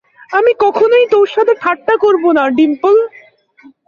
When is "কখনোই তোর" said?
0.63-1.27